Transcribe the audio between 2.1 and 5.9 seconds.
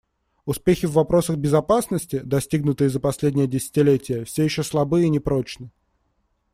достигнутые за последнее десятилетие, все еще слабы и непрочны.